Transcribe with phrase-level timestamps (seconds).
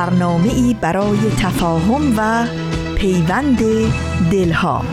[0.00, 2.46] برنامه ای برای تفاهم و
[2.96, 3.58] پیوند
[4.30, 4.84] دلها.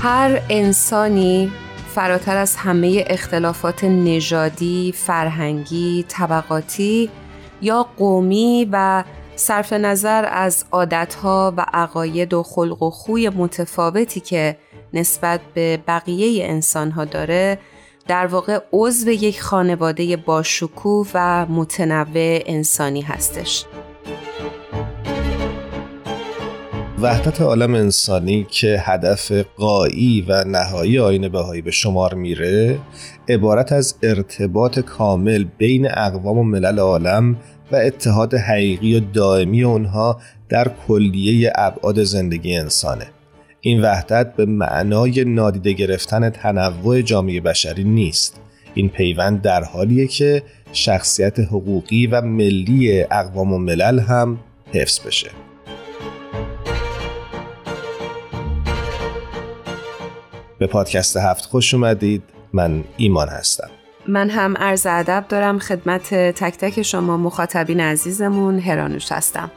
[0.00, 1.52] هر انسانی
[1.94, 7.10] فراتر از همه اختلافات نژادی، فرهنگی، طبقاتی
[7.62, 9.04] یا قومی و
[9.36, 14.56] صرف نظر از عادتها و عقاید و خلق و خوی متفاوتی که
[14.96, 17.58] نسبت به بقیه انسانها داره
[18.08, 23.64] در واقع عضو یک خانواده باشکوه و متنوع انسانی هستش.
[27.00, 32.78] وحدت عالم انسانی که هدف قایی و نهایی آین بهایی به شمار میره
[33.28, 37.36] عبارت از ارتباط کامل بین اقوام و ملل عالم
[37.72, 43.06] و اتحاد حقیقی و دائمی اونها در کلیه ابعاد زندگی انسانه
[43.66, 48.40] این وحدت به معنای نادیده گرفتن تنوع جامعه بشری نیست.
[48.74, 54.38] این پیوند در حالیه که شخصیت حقوقی و ملی اقوام و ملل هم
[54.74, 55.30] حفظ بشه.
[60.58, 62.22] به پادکست هفت خوش اومدید.
[62.52, 63.70] من ایمان هستم.
[64.08, 69.50] من هم عرض ادب دارم خدمت تک تک شما مخاطبین عزیزمون هرانوش هستم.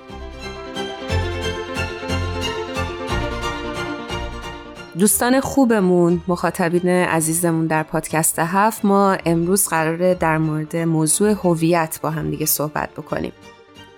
[4.99, 12.09] دوستان خوبمون مخاطبین عزیزمون در پادکست هفت ما امروز قراره در مورد موضوع هویت با
[12.09, 13.31] هم دیگه صحبت بکنیم.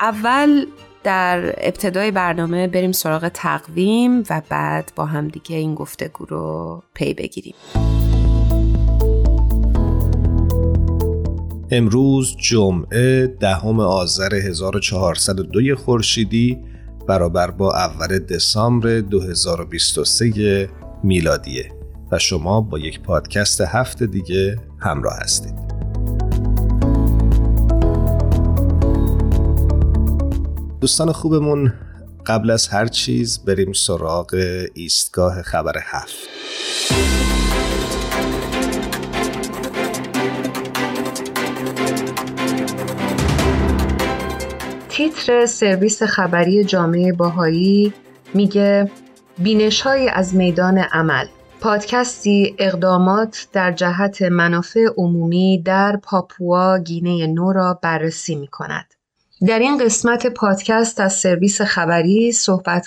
[0.01, 0.65] اول
[1.03, 7.13] در ابتدای برنامه بریم سراغ تقویم و بعد با هم دیگه این گفتگو رو پی
[7.13, 7.55] بگیریم.
[11.71, 16.57] امروز جمعه دهم آذر 1402 خورشیدی
[17.07, 20.69] برابر با اول دسامبر 2023
[21.03, 21.71] میلادیه
[22.11, 25.71] و شما با یک پادکست هفته دیگه همراه هستید.
[30.81, 31.73] دوستان خوبمون
[32.25, 34.35] قبل از هر چیز بریم سراغ
[34.73, 36.15] ایستگاه خبر هفت.
[44.89, 47.93] تیتر سرویس خبری جامعه باهایی
[48.33, 48.91] میگه
[49.37, 51.25] بینش های از میدان عمل
[51.61, 58.93] پادکستی اقدامات در جهت منافع عمومی در پاپوا گینه نو را بررسی می کند.
[59.47, 62.33] در این قسمت پادکست از سرویس خبری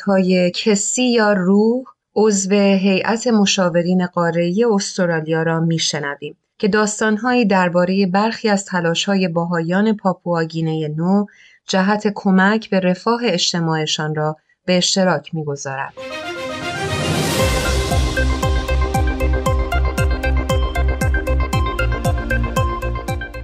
[0.07, 1.85] های کسی یا روح
[2.17, 10.89] عضو هیئت مشاورین قاره استرالیا را میشنویم که داستانهایی درباره برخی از تلاش‌های باهایان پاپواگینه
[10.89, 11.27] نو
[11.69, 14.37] جهت کمک به رفاه اجتماعشان را
[14.67, 15.93] به اشتراک می‌گذارد.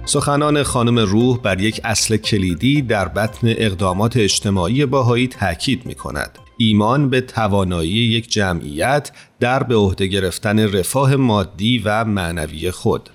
[0.05, 6.39] سخنان خانم روح بر یک اصل کلیدی در بطن اقدامات اجتماعی باهایی تاکید می کند.
[6.57, 13.09] ایمان به توانایی یک جمعیت در به عهده گرفتن رفاه مادی و معنوی خود.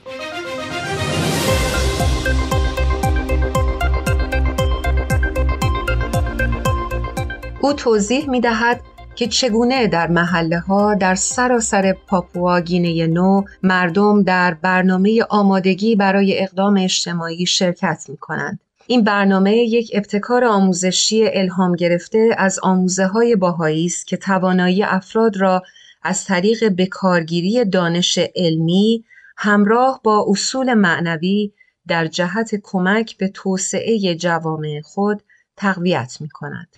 [7.66, 8.80] او توضیح می دهد
[9.14, 16.42] که چگونه در محله ها در سراسر پاپوا گینه نو مردم در برنامه آمادگی برای
[16.42, 18.58] اقدام اجتماعی شرکت می کنند.
[18.86, 25.36] این برنامه یک ابتکار آموزشی الهام گرفته از آموزه های باهایی است که توانایی افراد
[25.36, 25.62] را
[26.02, 29.04] از طریق بکارگیری دانش علمی
[29.36, 31.52] همراه با اصول معنوی
[31.88, 35.22] در جهت کمک به توسعه جوامع خود
[35.56, 36.68] تقویت می کند.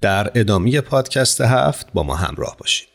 [0.00, 2.93] در ادامه پادکست هفت با ما همراه باشید.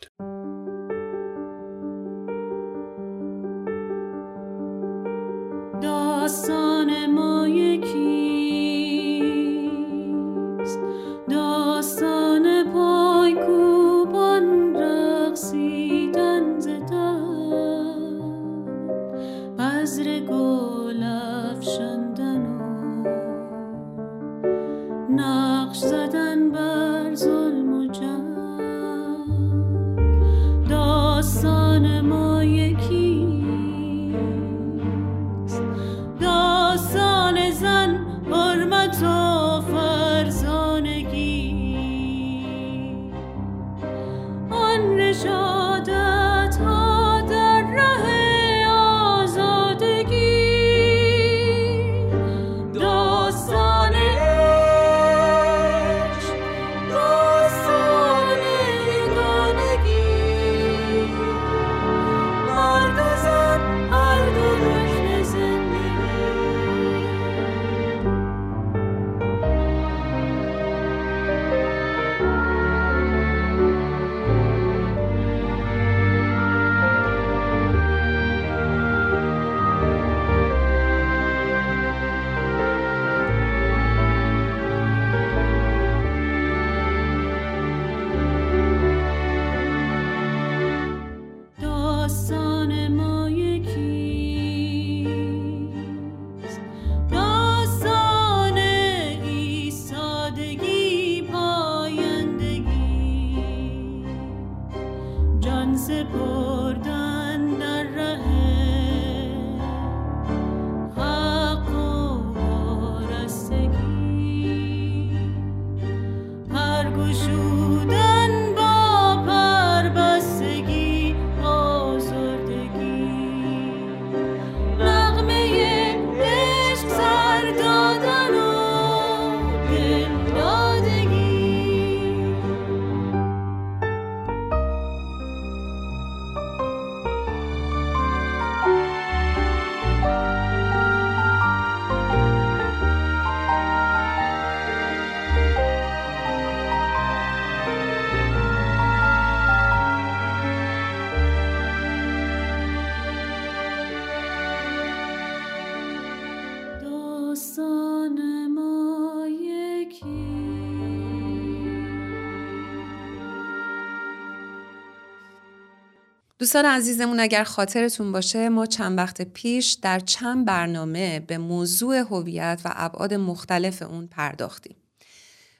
[166.40, 172.60] دوستان عزیزمون اگر خاطرتون باشه ما چند وقت پیش در چند برنامه به موضوع هویت
[172.64, 174.76] و ابعاد مختلف اون پرداختیم.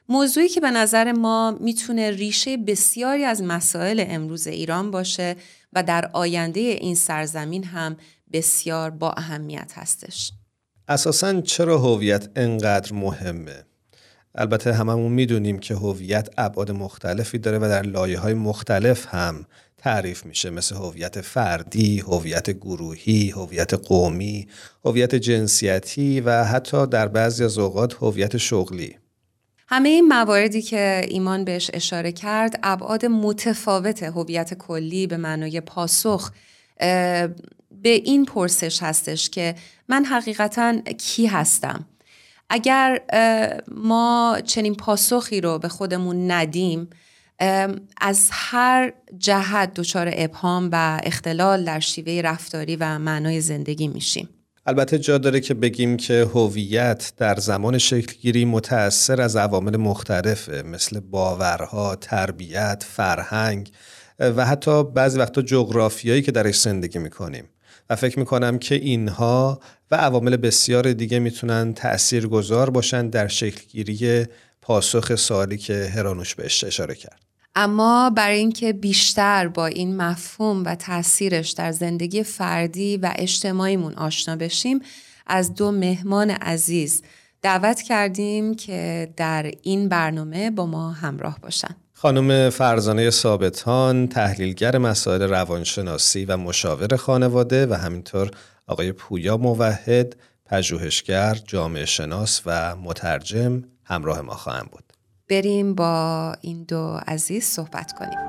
[0.09, 5.35] موضوعی که به نظر ما می‌تونه ریشه بسیاری از مسائل امروز ایران باشه
[5.73, 7.97] و در آینده این سرزمین هم
[8.33, 10.31] بسیار با اهمیت هستش.
[10.87, 13.63] اساسا چرا هویت انقدر مهمه؟
[14.35, 19.45] البته هممون می‌دونیم که هویت ابعاد مختلفی داره و در لایه های مختلف هم
[19.81, 24.47] تعریف میشه مثل هویت فردی، هویت گروهی، هویت قومی،
[24.85, 28.97] هویت جنسیتی و حتی در بعضی از اوقات هویت شغلی.
[29.67, 36.31] همه این مواردی که ایمان بهش اشاره کرد ابعاد متفاوت هویت کلی به معنای پاسخ
[37.71, 39.55] به این پرسش هستش که
[39.89, 41.85] من حقیقتا کی هستم
[42.49, 43.01] اگر
[43.67, 46.89] ما چنین پاسخی رو به خودمون ندیم
[48.01, 54.29] از هر جهت دچار ابهام و اختلال در شیوه رفتاری و معنای زندگی میشیم
[54.65, 60.99] البته جا داره که بگیم که هویت در زمان شکلگیری متأثر از عوامل مختلفه مثل
[60.99, 63.71] باورها، تربیت، فرهنگ
[64.19, 67.45] و حتی بعضی وقتا جغرافیایی که درش زندگی می‌کنیم
[67.89, 69.59] و فکر می‌کنم که اینها
[69.91, 74.25] و عوامل بسیار دیگه می‌تونن تأثیر گذار باشن در شکلگیری
[74.61, 77.30] پاسخ سوالی که هرانوش بهش اشاره کرد.
[77.55, 84.35] اما برای اینکه بیشتر با این مفهوم و تاثیرش در زندگی فردی و اجتماعیمون آشنا
[84.35, 84.79] بشیم
[85.27, 87.01] از دو مهمان عزیز
[87.41, 95.21] دعوت کردیم که در این برنامه با ما همراه باشن خانم فرزانه ثابتان تحلیلگر مسائل
[95.21, 98.31] روانشناسی و مشاور خانواده و همینطور
[98.67, 100.15] آقای پویا موحد
[100.45, 104.90] پژوهشگر، جامعه شناس و مترجم همراه ما خواهم بود.
[105.31, 108.19] بریم با این دو عزیز صحبت کنیم.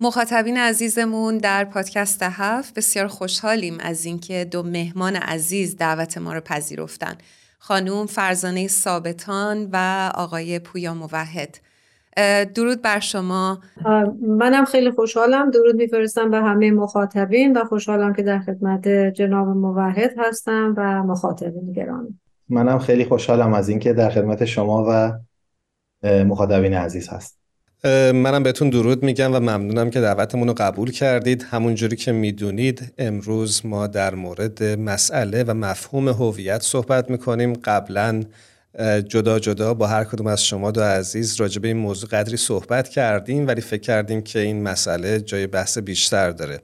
[0.00, 6.40] مخاطبین عزیزمون در پادکست هفت بسیار خوشحالیم از اینکه دو مهمان عزیز دعوت ما رو
[6.40, 7.18] پذیرفتن
[7.58, 11.58] خانوم فرزانه ثابتان و آقای پویا موحد
[12.54, 13.60] درود بر شما.
[14.28, 15.50] منم خیلی خوشحالم.
[15.50, 21.72] درود میفرستم به همه مخاطبین و خوشحالم که در خدمت جناب موحد هستم و مخاطبین
[21.72, 22.18] گرامی.
[22.48, 25.12] منم خیلی خوشحالم از اینکه در خدمت شما و
[26.24, 27.38] مخاطبین عزیز هست.
[28.14, 31.46] منم بهتون درود میگم و ممنونم که دعوتمون رو قبول کردید.
[31.50, 37.52] همونجوری که می‌دونید امروز ما در مورد مسئله و مفهوم هویت صحبت می‌کنیم.
[37.52, 38.22] قبلا
[39.08, 42.88] جدا جدا با هر کدوم از شما دو عزیز راجع به این موضوع قدری صحبت
[42.88, 46.60] کردیم ولی فکر کردیم که این مسئله جای بحث بیشتر داره.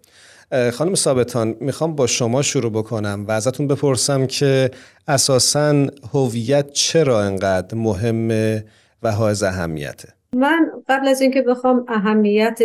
[0.72, 4.70] خانم ثابتان می‌خوام با شما شروع بکنم و ازتون بپرسم که
[5.08, 8.64] اساسا هویت چرا انقدر مهمه
[9.02, 12.60] و حائز اهمیته؟ من قبل از اینکه بخوام اهمیت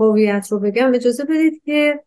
[0.00, 2.00] هویت رو بگم اجازه بدید که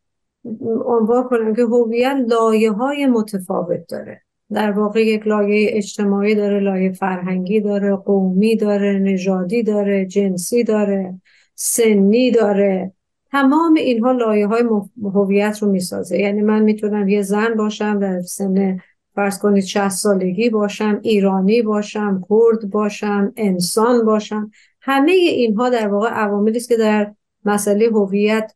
[0.85, 4.25] عنوان کنم که هویت لایه های متفاوت داره.
[4.53, 11.21] در واقع یک لایه اجتماعی داره لایه فرهنگی داره قومی داره نژادی داره جنسی داره
[11.55, 12.91] سنی داره.
[13.31, 14.63] تمام اینها لایه های
[15.03, 16.19] هویت رو می‌سازه.
[16.19, 18.79] یعنی من می‌تونم یه زن باشم در سن
[19.15, 24.51] فرض کنید 60 سالگی باشم ایرانی باشم کرد باشم انسان باشم.
[24.81, 27.13] همه اینها در واقع عواملی است که در
[27.45, 28.51] مسئله هویت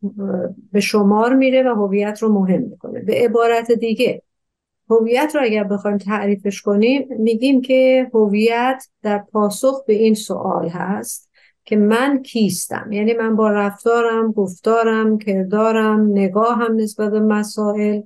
[0.72, 3.00] به شمار میره و هویت رو مهم می‌کنه.
[3.00, 4.22] به عبارت دیگه
[4.90, 11.30] هویت رو اگر بخوایم تعریفش کنیم میگیم که هویت در پاسخ به این سوال هست
[11.66, 18.02] که من کیستم؟ یعنی من با رفتارم گفتارم کردارم نگاهم نسبت به مسائل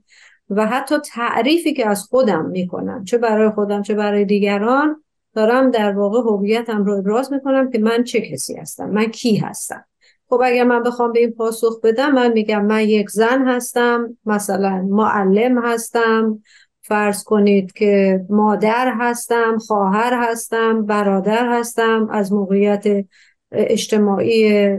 [0.49, 5.03] و حتی تعریفی که از خودم می‌کنم چه برای خودم چه برای دیگران
[5.35, 9.85] دارم در واقع هویتم رو ابراز می‌کنم که من چه کسی هستم من کی هستم.
[10.29, 14.87] خب اگر من بخوام به این پاسخ بدم من میگم من یک زن هستم مثلا
[14.89, 16.39] معلم هستم
[16.83, 23.05] فرض کنید که مادر هستم خواهر هستم برادر هستم از موقعیت
[23.51, 24.69] اجتماعی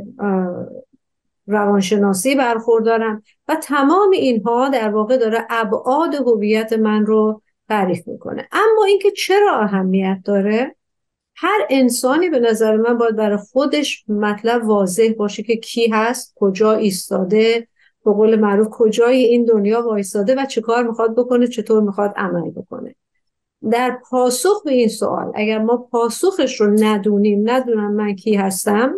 [1.47, 8.49] روانشناسی برخوردارم و تمام اینها در واقع داره ابعاد هویت من رو تعریف می‌کنه.
[8.53, 10.77] اما اینکه چرا اهمیت داره؟
[11.37, 16.73] هر انسانی به نظر من باید برای خودش مطلب واضح باشه که کی هست کجا
[16.73, 17.69] ایستاده
[18.05, 22.51] به قول معروف کجای این دنیا وایستاده و چه کار می‌خواد بکنه چطور می‌خواد عمل
[22.51, 22.95] بکنه.
[23.71, 28.95] در پاسخ به این سوال اگر ما پاسخش رو ندونیم ندونم من کی هستم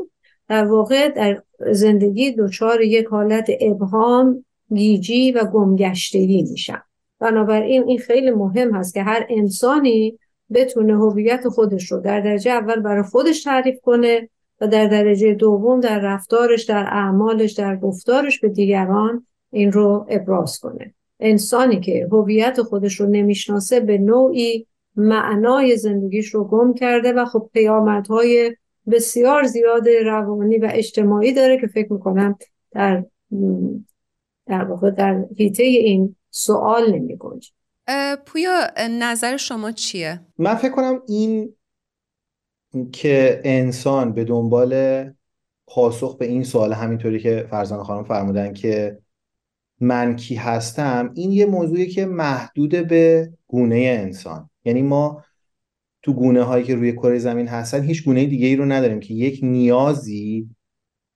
[0.48, 4.44] در واقع در زندگی دچار یک حالت ابهام
[4.74, 6.82] گیجی و گمگشتگی میشم.
[7.20, 10.18] بنابراین این خیلی مهم هست که هر انسانی
[10.52, 14.28] بتونه هویت خودش رو در درجه اول برای خودش تعریف کنه
[14.60, 20.58] و در درجه دوم در رفتارش در اعمالش در گفتارش به دیگران این رو ابراز
[20.58, 27.24] کنه انسانی که هویت خودش رو نمی‌شناسه به نوعی معنای زندگیش رو گم کرده و
[27.24, 28.56] خب پیامدهای
[28.90, 32.38] بسیار زیاد روانی و اجتماعی داره که فکر می‌کنم
[32.70, 33.04] در
[34.46, 37.18] در واقع در حیطه این سوال نمی
[38.26, 41.55] پویا نظر شما چیه؟ من فکر کنم این
[42.92, 45.04] که انسان به دنبال
[45.66, 48.98] پاسخ به این سوال همینطوری که فرزان خانم فرمودن که
[49.80, 54.50] من کی هستم این یه موضوعی که محدود به گونه انسان.
[54.64, 55.24] یعنی ما
[56.02, 59.14] تو گونه هایی که روی کره زمین هستن هیچ گونه دیگه ای رو نداریم که
[59.14, 60.48] یک نیازی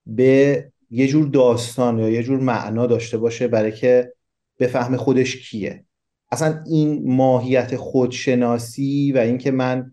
[0.05, 4.13] به یه جور داستان یا یه جور معنا داشته باشه برای که
[4.59, 5.85] بفهم خودش کیه.
[6.31, 9.91] اصلا این ماهیت خودشناسی و اینکه من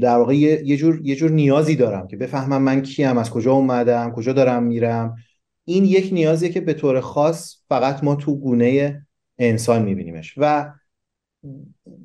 [0.00, 4.12] در واقع یه جور یه جور نیازی دارم که بفهمم من کیم از کجا اومدم
[4.12, 5.16] کجا دارم میرم.
[5.64, 9.02] این یک نیازیه که به طور خاص فقط ما تو گونه
[9.38, 10.34] انسان میبینیمش.
[10.36, 10.72] و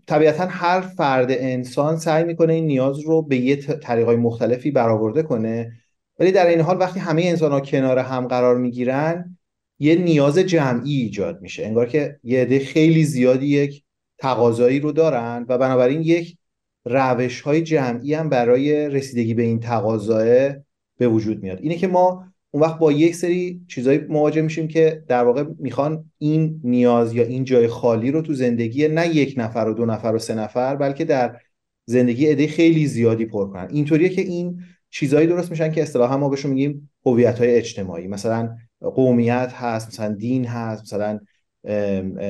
[0.08, 5.72] طبیعتا هر فرد انسان سعی می‌کنه این نیاز رو به یه طریقای مختلفی برآورده کنه.
[6.20, 9.38] ولی در این حال وقتی همه انسان ها کنار هم قرار می‌گیرن
[9.80, 11.66] یه نیاز جمعی ایجاد میشه.
[11.66, 13.84] انگار که یه عده خیلی زیادی یک
[14.18, 16.38] تقاضایی رو دارن و بنابراین یک
[16.86, 20.56] روش های جمعی هم برای رسیدگی به این تقاضای
[20.98, 21.60] به وجود میاد.
[21.62, 26.12] اینه که ما اون وقت با یک سری چیزایی مواجه میشیم که در واقع می‌خوان
[26.18, 30.14] این نیاز یا این جای خالی رو تو زندگی نه یک نفر و دو نفر
[30.16, 31.40] و سه نفر بلکه در
[31.86, 33.68] زندگی عده خیلی زیادی پر کنن.
[33.72, 38.08] اینطوریه که این چیزایی درست میشن که اصطلاحا ما بهشون میگیم هویت های اجتماعی.
[38.08, 41.20] مثلا قومیت هست مثلا دین هست مثلا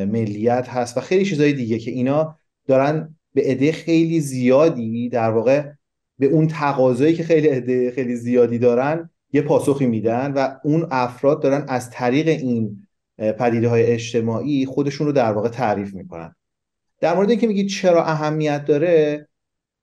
[0.06, 5.72] ملیت هست و خیلی چیزهای دیگه که اینا دارن به عده خیلی زیادی در واقع
[6.20, 11.42] به اون تقاضایی که خیلی عده خیلی زیادی دارن یه پاسخی میدن و اون افراد
[11.42, 12.88] دارن از طریق این
[13.18, 16.36] پدیده های اجتماعی خودشون رو در واقع تعریف می‌کنن.
[17.02, 19.28] در مورد اینکه میگید چرا اهمیت داره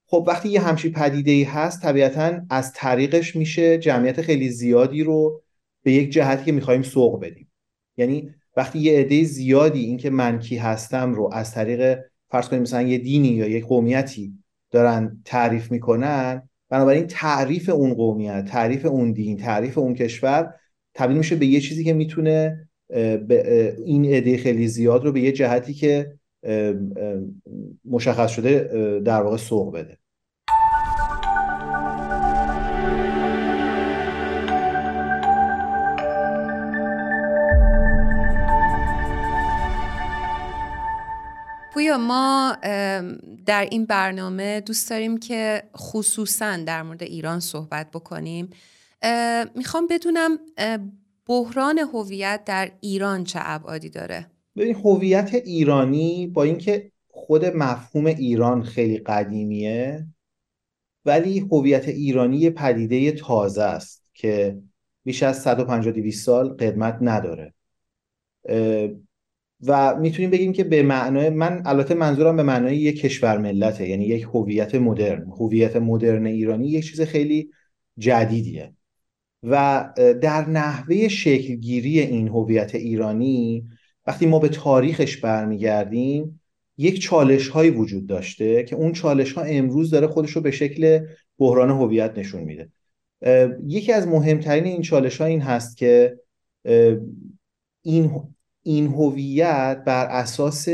[0.06, 5.42] خب وقتی یه همچی پدیده ای هست طبیعتا از طریقش میشه جمعیت خیلی زیادی رو
[5.82, 7.52] به یک جهتی که می‌خوایم سوق بدیم.
[7.96, 11.98] یعنی وقتی یه عده زیادی اینکه من کی هستم رو از طریق
[12.32, 14.32] فرض کنیم مثلا یه دینی یا یک قومیتی
[14.70, 20.54] دارن تعریف می‌کنن بنابراین تعریف اون قومیت تعریف اون دین تعریف اون کشور
[20.94, 22.68] تبدیل میشه به یه چیزی که می‌تونه
[23.84, 26.12] این عده خیلی زیاد رو به یه جهتی که
[27.84, 28.60] مشخص شده
[29.04, 29.98] در واقع سوق بده.
[41.82, 42.56] پویا ما
[43.46, 48.50] در این برنامه دوست داریم که خصوصا در مورد ایران صحبت بکنیم.
[49.54, 50.38] می‌خوام بدونم
[51.26, 58.62] بحران هویت در ایران چه ابعادی داره؟ ببین هویت ایرانی با اینکه خود مفهوم ایران
[58.62, 60.06] خیلی قدیمیه
[61.04, 64.58] ولی هویت ایرانی یه پدیده تازه است که
[65.04, 67.54] بیش از 150 سال قدمت نداره.
[69.66, 74.04] و می‌تونیم بگیم که به معنای من البته منظورم به معنای یک کشور ملته یعنی
[74.04, 75.26] یک هویت مدرن.
[75.40, 77.50] هویت مدرن ایرانی یک چیز خیلی
[77.98, 78.72] جدیدیه.
[79.42, 79.88] و
[80.22, 83.66] در نحوه شکلگیری این هویت ایرانی
[84.06, 86.40] وقتی ما به تاریخش برمیگردیم
[86.76, 91.06] یک چالش هایی وجود داشته که اون چالش ها امروز داره خودش رو به شکل
[91.38, 92.68] بحران هویت نشون میده.
[93.66, 96.16] یکی از مهمترین این چالش ها این هست که
[97.82, 98.10] این
[98.62, 100.68] این هویت بر اساس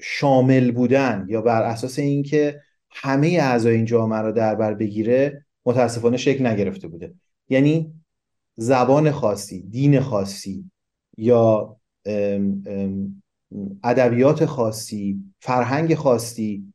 [0.00, 6.16] شامل بودن یا بر اساس اینکه همه اعضای این جامعه رو در بر بگیره متاسفانه
[6.16, 7.14] شکل نگرفته بوده.
[7.48, 7.92] یعنی
[8.56, 10.70] زبان خاصی دین خاصی
[11.18, 11.76] یا
[13.84, 16.72] ادبیات خاصی فرهنگ خاصی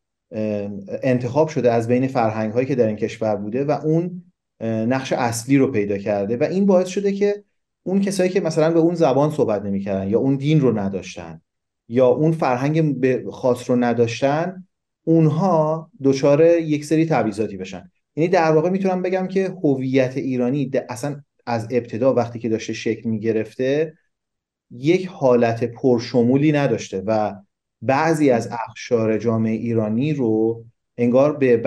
[1.03, 4.23] انتخاب شده از بین فرهنگ هایی که در این کشور بوده و اون
[4.61, 7.43] نقش اصلی رو پیدا کرده و این باعث شده که
[7.83, 11.41] اون کسایی که مثلا به اون زبان صحبت نمی‌کردن یا اون دین رو نداشتن
[11.87, 14.67] یا اون فرهنگ خاص رو نداشتن
[15.03, 17.91] اونها دچار یک سری تبعیضاتی بشن.
[18.15, 23.09] یعنی در واقع می‌تونم بگم که هویت ایرانی اصلا از ابتدا وقتی که داشته شکل
[23.09, 23.93] می‌گرفته
[24.71, 27.33] یک حالت پرشمولی نداشته و
[27.81, 30.65] بعضی از اخشار جامعه ایرانی رو
[30.97, 31.57] انگار به,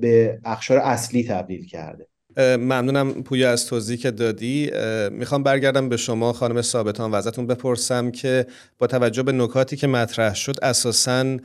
[0.00, 2.07] به اخشار اصلی تبدیل کرده.
[2.38, 4.70] ممنونم پویا از توضیح که دادی.
[5.10, 8.46] می‌خوام برگردم به شما خانم ثابتان و ازتون بپرسم که
[8.78, 11.36] با توجه به نکاتی که مطرح شد اساسا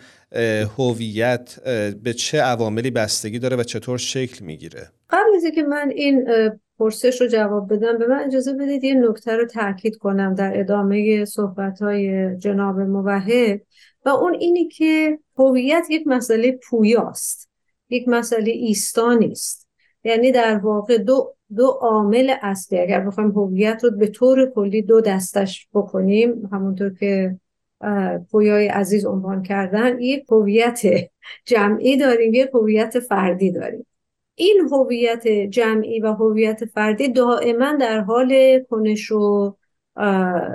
[0.77, 1.60] هویت
[2.03, 6.25] به چه عواملی بستگی داره و چطور شکل می‌گیره؟ قبل از که من این
[6.79, 11.25] پرسش رو جواب بدم به من اجازه بدید یه نکته رو تاکید کنم در ادامه
[11.25, 13.62] صحبت های جناب موحد.
[14.06, 17.49] و اون اینی که هویت یک مسئله پویاست
[17.89, 19.62] یک مسئله ایستانی است
[20.03, 25.01] یعنی در واقع دو دو عامل اصلی اگر بخوایم هویت رو به طور کلی دو
[25.01, 27.39] دستش بکنیم همونطور که
[28.31, 30.81] پویای عزیز عنوان کردن یک هویت
[31.45, 33.85] جمعی داریم یک هویت فردی داریم.
[34.35, 39.55] این هویت جمعی و هویت فردی دائما در حال کنش و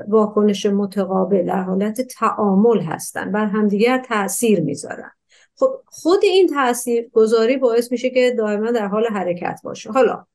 [0.09, 5.11] واکنش متقابل در حالت تعامل هستن بر همدیگر تاثیر می‌ذارن.
[5.59, 10.27] خب خود این تاثیر گذاری باعث میشه که دائما در حال حرکت باشه حالا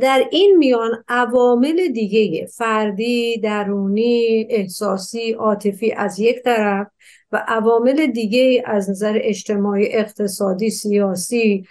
[0.00, 6.86] در این میان عوامل دیگه فردی، درونی، احساسی، عاطفی از یک طرف
[7.32, 11.66] و عوامل دیگه از نظر اجتماعی، اقتصادی، سیاسی،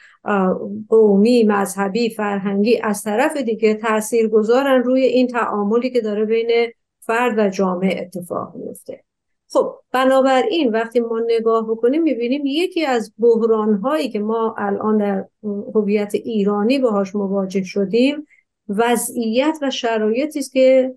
[0.90, 7.38] قومی، مذهبی، فرهنگی از طرف دیگه تأثیر گذارن روی این تعاملی که داره بین فرد
[7.38, 9.05] و جامعه اتفاق میفته.
[9.56, 15.26] خب بنابراین وقتی ما نگاه بکنیم می‌بینیم یکی از بحران هایی که ما الان در
[15.76, 18.28] هویت ایرانی باهاش مواجه شدیم
[18.70, 20.96] وضعیت و شرایطی است که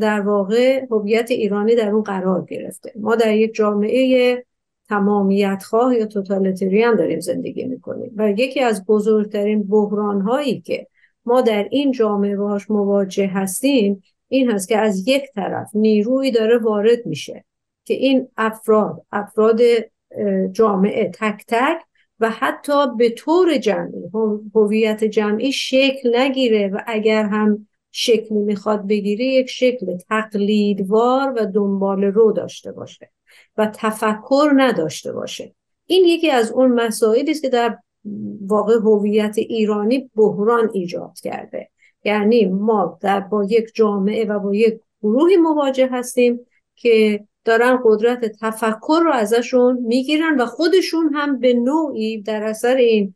[0.00, 2.92] در واقع هویت ایرانی در اون قرار گرفته.
[2.96, 4.44] ما در یک جامعه
[4.88, 10.86] تمامیت خواه یا توتالیتریان داریم زندگی می‌کنیم و یکی از بزرگترین بحران هایی که
[11.24, 16.58] ما در این جامعه باهاش مواجه هستیم این هست که از یک طرف نیروی داره
[16.58, 17.44] وارد میشه.
[17.84, 19.60] که این افراد افراد
[20.52, 21.82] جامعه تک تک
[22.20, 24.02] و حتی به طور جمعی
[24.54, 32.04] هویت جمعی شکل نگیره و اگر هم شکلی می‌خواد بگیره یک شکل تقلیدوار و دنبال
[32.04, 33.10] رو داشته باشه
[33.56, 35.54] و تفکر نداشته باشه.
[35.86, 37.78] این یکی از اون مسائلی است که در
[38.46, 41.68] واقع هویت ایرانی بحران ایجاد کرده.
[42.04, 46.40] یعنی ما در با یک جامعه و با یک گروهی مواجه هستیم
[46.74, 53.14] که دارن قدرت تفکر رو ازشون می‌گیرن و خودشون هم به نوعی در اثر این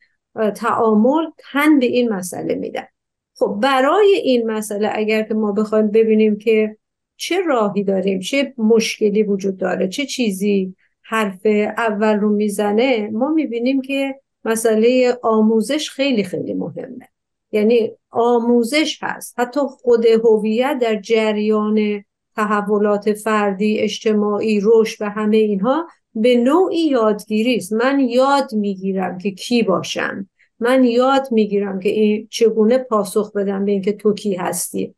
[0.54, 2.86] تعامل تن به این مسئله میدن.
[3.34, 6.76] خب برای این مسئله اگر که ما بخوایم ببینیم که
[7.16, 13.80] چه راهی داریم چه مشکلی وجود داره چه چیزی حرف اول رو می‌زنه ما می‌بینیم
[13.80, 17.08] که مسئله آموزش خیلی خیلی مهمه.
[17.52, 19.40] یعنی آموزش هست.
[19.40, 22.04] حتی خود هویت در جریان
[22.36, 27.72] تحولات فردی اجتماعی رشد و همه اینها به نوعی یادگیری است.
[27.72, 30.28] من یاد می‌گیرم که کی باشم.
[30.60, 34.94] من یاد می‌گیرم که این چگونه پاسخ بدم به اینکه تو کی هستی.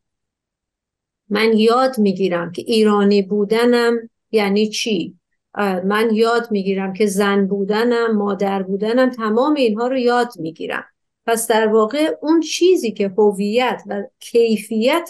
[1.31, 3.97] من یاد می‌گیرم که ایرانی بودنم
[4.31, 5.15] یعنی چی؟
[5.85, 10.85] من یاد می‌گیرم که زن بودنم مادر بودنم تمام اینها رو یاد می‌گیرم.
[11.27, 15.09] پس در واقع اون چیزی که هویت و کیفیت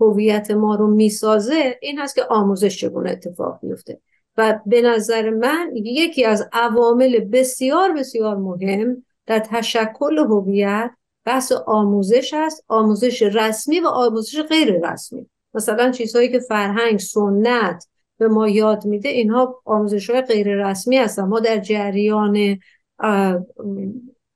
[0.00, 4.00] هویت ما رو می‌سازه این هست که آموزش چگونه اتفاق میفته
[4.36, 10.90] و به نظر من یکی از عوامل بسیار بسیار مهم در تشکل هویت
[11.24, 15.26] بحث آموزش است آموزش رسمی و آموزش غیر رسمی.
[15.54, 17.86] مثلا چیزهایی که فرهنگ سنت
[18.18, 21.24] به ما یاد میده اینها آموزش های غیر رسمی هستن.
[21.24, 22.58] ما در جریان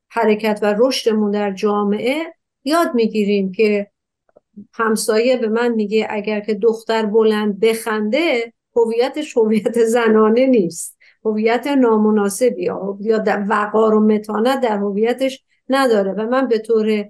[0.09, 2.16] حرکت و رشدمون در جامعه
[2.64, 3.89] یاد می‌گیریم که
[4.75, 10.99] همسایه به من میگه اگر که دختر بلند بخنده هویتش هویت زنانه نیست.
[11.25, 12.99] هویت نامناسبی یا
[13.49, 16.12] وقار و متانت در هویتش نداره.
[16.12, 17.05] و من به طور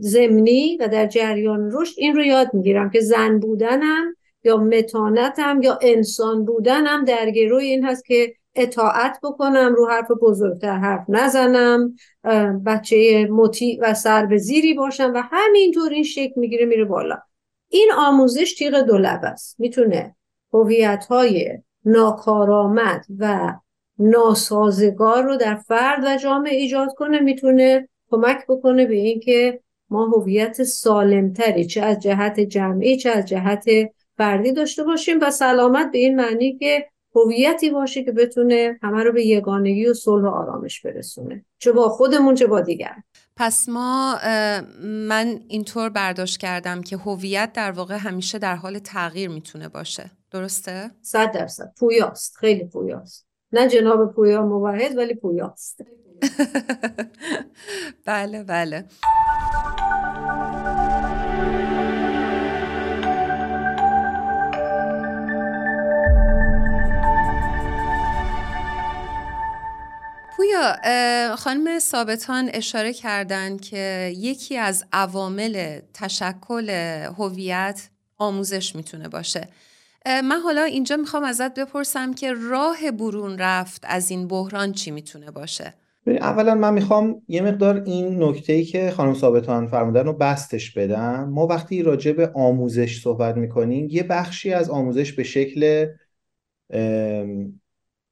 [0.00, 5.78] زمینی و در جریان رشد این رو یاد می‌گیرم که زن بودنم یا متانتم یا
[5.82, 11.94] انسان بودنم در گروه این هست که اطاعت بکنم رو حرف بزرگتر حرف نزنم
[12.66, 17.18] بچه مطیع و سر به زیری باشم و همینطور این شکل می‌گیره میره بالا.
[17.68, 19.60] این آموزش تیغ دولب است.
[19.60, 20.16] می‌تونه
[20.52, 23.54] هویت های ناکارآمد و
[23.98, 27.20] ناسازگار رو در فرد و جامعه ایجاد کنه.
[27.20, 33.64] می‌تونه کمک بکنه به اینکه ما هویت سالمتری چه از جهت جمعی چه از جهت
[34.16, 36.86] فردی داشته باشیم و سلامت به این معنی که
[37.24, 41.44] هویتی باشه که بتونه همه رو به یگانگی و صلح و آرامش برسونه.
[41.58, 42.94] چه با خودمون چه با دیگر
[43.36, 44.18] پس ما
[44.82, 50.10] من اینطور برداشت کردم که هویت در واقع همیشه در حال تغییر می‌تونه باشه.
[50.30, 51.72] درسته؟ صد درصد.
[51.78, 52.36] پویاست.
[52.36, 53.26] خیلی پویاست.
[53.52, 55.84] نه جناب پویا موحد ولی پویاست.
[58.06, 58.84] بله بله.
[70.38, 70.76] پویا
[71.36, 76.70] خانم ثابتان اشاره کردند که یکی از عوامل تشکل
[77.18, 79.48] هویت آموزش می‌تونه باشه.
[80.06, 85.30] من حالا اینجا می‌خوام ازت بپرسم که راه برون رفت از این بحران چی می‌تونه
[85.30, 85.74] باشه؟
[86.06, 91.28] اولا من می‌خوام یه مقدار این نکته ای که خانم ثابتان فرمودن رو بستش بدم.
[91.28, 95.86] ما وقتی راجع به آموزش صحبت می‌کنیم یه بخشی از آموزش به شکل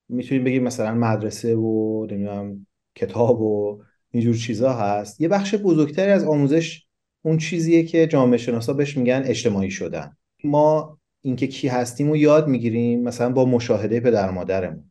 [0.09, 5.21] می‌تونیم بگیم مثلا مدرسه و نمی‌دونم کتاب و اینجور چیزا هست.
[5.21, 6.87] یه بخش بزرگتری از آموزش
[7.23, 10.17] اون چیزیه که جامعه شناسا بهش میگن اجتماعی شدن.
[10.45, 14.91] ما اینکه کی هستیم و یاد می‌گیریم مثلا با مشاهده پدر مادرمون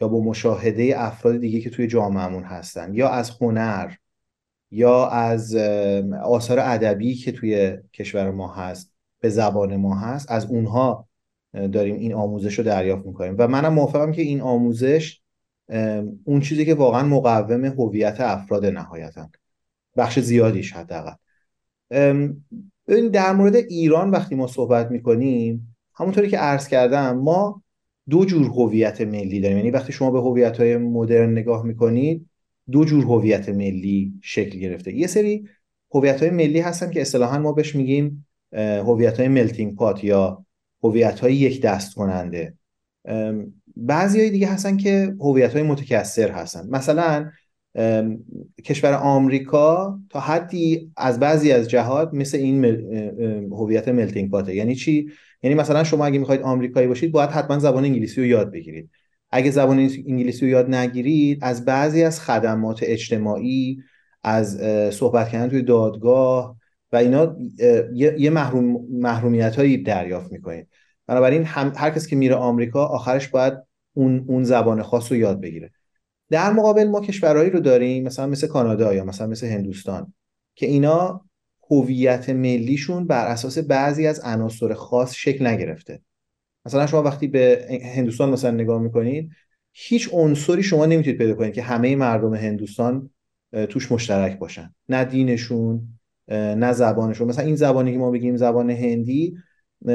[0.00, 3.94] یا با مشاهده افراد دیگه که توی جامعهمون هستن یا از هنر
[4.70, 5.54] یا از
[6.24, 11.08] آثار ادبی که توی کشور ما هست به زبان ما هست از اونها
[11.72, 13.34] داریم این آموزش رو دریافت می‌کنیم.
[13.38, 15.20] و منم موافقم که این آموزش
[16.24, 19.28] اون چیزی که واقعا مقوم هویت افراد نهایتا.
[19.96, 21.12] بخش زیادیش حداقل.
[22.88, 27.62] ببین در مورد ایران وقتی ما صحبت می‌کنیم همونطوری که عرض کردم ما
[28.10, 29.56] دو جور هویت ملی داریم.
[29.56, 32.26] یعنی وقتی شما به هویت های مدرن نگاه می‌کنید
[32.70, 34.94] دو جور هویت ملی شکل گرفته.
[34.94, 35.48] یه سری
[35.94, 40.43] هویت های ملی هستن که اصطلاحا ما بهش میگیم هویت های ملتینگ پات یا
[40.84, 42.54] هویت های یک دست کننده
[43.76, 46.68] بعضی های دیگه هستن که هویت های متکثر هستن.
[46.70, 47.30] مثلا
[48.64, 52.64] کشور آمریکا تا حدی از بعضی از جهات مثل این
[53.52, 55.08] هویت ملتینگ پاته یعنی چی؟
[55.42, 58.90] یعنی مثلا شما اگه می‌خواید آمریکایی باشید باید حتما زبان انگلیسی رو یاد بگیرید.
[59.30, 63.78] اگه زبان انگلیسی رو یاد نگیرید از بعضی از خدمات اجتماعی
[64.22, 64.60] از
[64.94, 66.56] صحبت کردن توی دادگاه
[66.94, 67.36] و اینا
[67.94, 70.68] یه محروم محرومیت هایی دریافت می‌کنید
[71.06, 73.54] بنابراین هر کسی که میره آمریکا آخرش باید
[73.94, 75.70] اون اون زبان خاص رو یاد بگیره.
[76.30, 80.12] در مقابل ما کشورهایی رو داریم مثلا مثل کانادا یا مثلا مثل هندوستان
[80.54, 81.24] که اینا
[81.70, 86.00] هویت ملیشون بر اساس بعضی از عناصر خاص شکل نگرفته.
[86.66, 89.30] مثلا شما وقتی به هندوستان مثلا نگاه می‌کنید
[89.72, 93.10] هیچ عنصری شما نمی‌تونید پیدا کنید که همه مردم هندوستان
[93.68, 94.74] توش مشترک باشن.
[94.88, 95.88] نه دینشون
[96.28, 99.36] نه زبانشون مثلا این زبانی که ما بگیم زبان هندی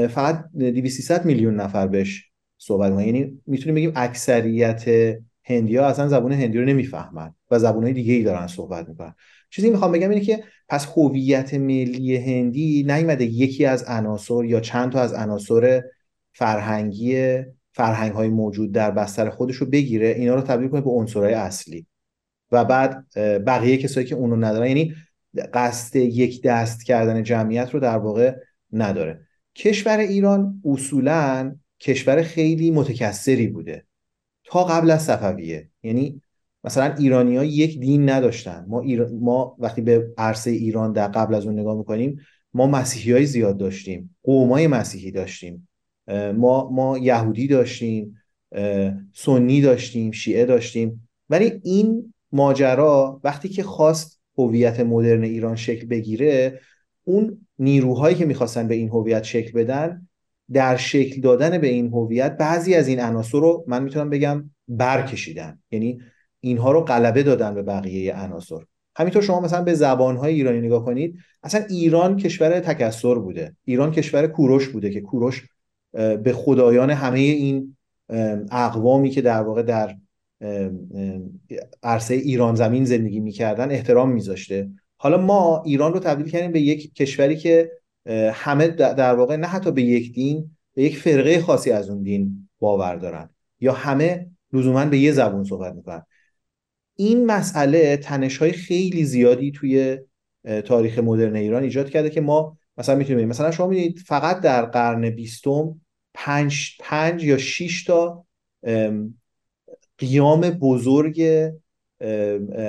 [0.10, 2.26] فقط 200 میلیون نفر بهش
[2.58, 3.06] صحبت می‌کنن.
[3.06, 4.86] یعنی می‌تونیم بگیم اکثریت
[5.44, 9.16] هندی ها اصلا زبان هندی رو نمی‌فهمن و زبان های دیگه ای دارن صحبت می‌کنن.
[9.50, 14.92] چیزی می‌خوام بگم اینه که پس هویت ملی هندی نیومده یکی از عناصر یا چند
[14.92, 15.84] تا از عناصر
[16.34, 17.38] فرهنگی
[17.72, 20.08] فرهنگ های موجود در بستر خودش رو بگیره.
[20.08, 21.86] اینا رو تبدیل کنه به عنصرهای اصلی.
[22.52, 23.06] و بعد
[23.46, 24.68] بقیه کسایی که اونو ندارن.
[24.68, 24.94] یعنی
[25.54, 28.36] قصد یک دست کردن جمعیت رو در واقع
[28.72, 29.28] نداره.
[29.56, 33.86] کشور ایران اصولا کشور خیلی متکثری بوده.
[34.44, 35.70] تا قبل از صفویه.
[35.84, 36.22] یعنی
[36.64, 38.66] مثلا ایرانی ها یک دین نداشتن.
[38.68, 38.84] ما,
[39.22, 42.20] ما وقتی به عرصه ایران در قبل از اون نگاه می‌کنیم
[42.54, 44.16] ما مسیحی های زیاد داشتیم.
[44.24, 45.68] قوم های مسیحی داشتیم.
[46.36, 48.16] ما, ما یهودی داشتیم.
[49.14, 50.12] سنی داشتیم.
[50.12, 51.10] شیعه داشتیم.
[51.30, 56.60] ولی این ماجرا وقتی که خواست هویت مدرن ایران شکل بگیره
[57.04, 60.08] اون نیروهایی که می‌خواستن به این هویت شکل بدن
[60.54, 65.60] در شکل دادن به این هویت بعضی از این عناصر رو من می‌تونم بگم برکشیدن.
[65.72, 66.02] یعنی
[66.40, 68.60] اینها رو غلبه دادن به بقیه عناصر.
[68.96, 73.56] همینطور شما مثلا به زبانهای ایرانی نگاه کنید اصلا ایران کشور تکسر بوده.
[73.66, 75.46] ایران کشور کوروش بوده که کوروش
[75.94, 77.76] به خدایان همه این
[78.52, 79.96] اقوامی که در واقع در
[81.84, 84.70] عرصه ایران زمین زندگی می‌کردن احترام میذاشته.
[84.98, 87.72] حالا ما ایران رو تبدیل کردیم به یک کشوری که
[88.34, 92.50] همه در واقع نه حتی به یک دین به یک فرقه خاصی از اون دین
[92.60, 96.06] باور دارن یا همه لزوما به یه زبون صحبت می‌کنن.
[96.96, 99.98] این مسئله تنش های خیلی زیادی توی
[100.66, 105.10] تاریخ مدرن ایران ایجاد کرده که ما مثلا می‌تونیم مثلا شما می‌دید فقط در قرن
[105.10, 105.82] بیستم
[106.14, 108.26] پنج, پنج یا شش تا
[110.00, 111.22] قیام بزرگ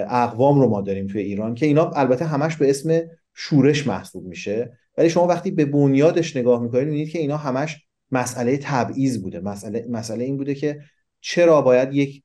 [0.09, 3.01] اقوام رو ما داریم توی ایران که اینا البته همش به اسم
[3.35, 4.79] شورش محسوب میشه.
[4.99, 9.41] ولی شما وقتی به بنیادش نگاه می‌کنید می‌بینید که اینا همش مسئله تبعیض بوده.
[9.41, 10.81] مسئله مسئله این بوده که
[11.21, 12.23] چرا باید یک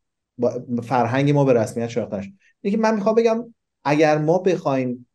[0.84, 5.08] فرهنگ ما به رسمیت شناخته اینکه من می‌خوام بگم اگر ما بخوایم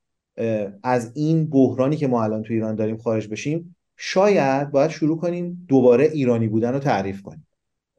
[0.82, 5.66] از این بحرانی که ما الان تو ایران داریم خارج بشیم شاید باید شروع کنیم
[5.68, 7.46] دوباره ایرانی بودن رو تعریف کنیم.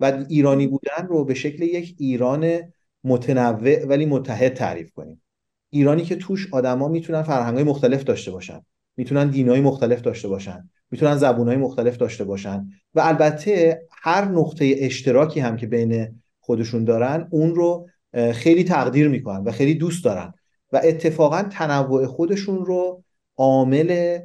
[0.01, 2.59] و ایرانی بودن رو به شکل یک ایران
[3.03, 5.21] متنوع ولی متحد تعریف کنیم.
[5.69, 8.61] ایرانی که توش آدما می‌تونن فرهنگ‌های مختلف داشته باشن.
[8.97, 10.69] می‌تونن دینای مختلف داشته باشن.
[10.91, 12.67] می‌تونن زبونهای مختلف داشته باشن.
[12.95, 17.89] و البته هر نقطه اشتراکی هم که بین خودشون دارن اون رو
[18.33, 20.33] خیلی تقدیر می‌کنن و خیلی دوست دارن.
[20.71, 23.03] و اتفاقا تنوع خودشون رو
[23.37, 24.19] عامل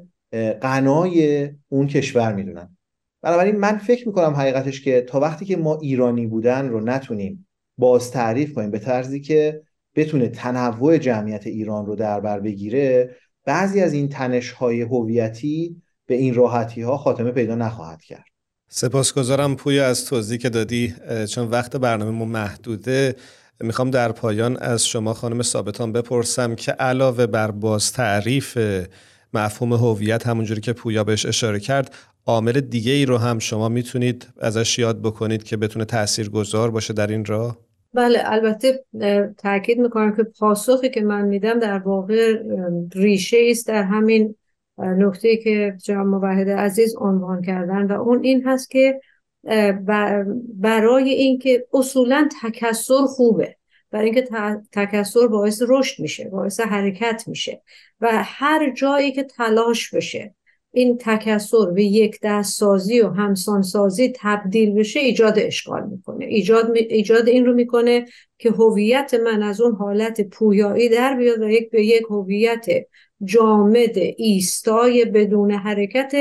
[0.63, 2.76] غنای اون کشور می‌دونن.
[3.27, 7.47] بنابراین من فکر می‌کنم حقیقتش که تا وقتی که ما ایرانی بودن رو نتونیم
[7.79, 9.63] باز تعریف کنیم به طرزی که
[9.95, 16.15] بتونه تنوع جمعیت ایران رو در بر بگیره بعضی از این تنش های هویتی به
[16.15, 18.25] این راحتی ها خاتمه پیدا نخواهد کرد.
[18.69, 20.95] سپاسگزارم پویا از توضیح که دادی.
[21.29, 23.17] چون وقت برنامه ما محدوده
[23.61, 28.59] می‌خوام در پایان از شما خانم ثابتان بپرسم که علاوه بر باز تعریف
[29.35, 31.95] مفهوم هویت همونجوری که پویا بهش اشاره کرد
[32.27, 36.95] عامل دیگه ای رو هم شما می‌تونید ازش یاد بکنید که بتونه تأثیر گذار باشه
[36.95, 37.59] در این راه؟
[37.95, 38.85] بله البته
[39.39, 42.43] تاکید می‌کنم که پاسخی که من میدم در واقع
[42.95, 44.35] ریشه است در همین
[44.79, 49.01] نکته که جناب موحد عزیز عنوان کردن و اون این هست که
[50.55, 53.57] برای اینکه اصولا تکسر خوبه
[53.91, 54.29] برای اینکه
[54.73, 57.63] تکسر باعث رشد میشه باعث حرکت میشه
[58.01, 60.35] و هر جایی که تلاش بشه
[60.77, 66.25] این تکسر به یک دست سازی و همسان سازی تبدیل بشه ایجاد اشکال می‌کنه.
[66.25, 68.05] ایجاد, ایجاد این رو می‌کنه
[68.39, 72.67] که هویت من از اون حالت پویایی در بیاد و یک به یک هویت
[73.25, 76.13] جامد ایستای بدون حرکت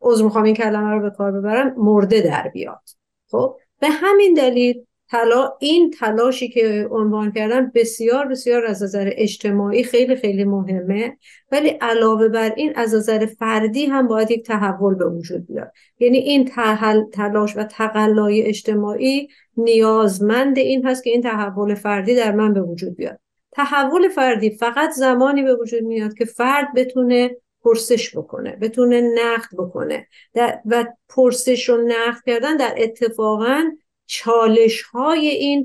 [0.00, 2.82] عذر می‌خوام این کلمه رو به کار ببرم مرده در بیاد.
[3.30, 9.84] خب؟ به همین دلیل تلا این تلاشی که عنوان کردن بسیار بسیار از نظر اجتماعی
[9.84, 11.16] خیلی خیلی مهمه.
[11.52, 15.72] ولی علاوه بر این از نظر فردی هم باید یک تحول به وجود بیاد.
[15.98, 16.50] یعنی این
[17.12, 22.96] تلاش و تقلای اجتماعی نیازمند این هست که این تحول فردی در من به وجود
[22.96, 23.18] بیاد.
[23.52, 30.06] تحول فردی فقط زمانی به وجود میاد که فرد بتونه پرسش بکنه بتونه نقد بکنه.
[30.66, 33.64] و پرسش و نقد کردن در اتفاقا
[34.08, 35.64] چالش های این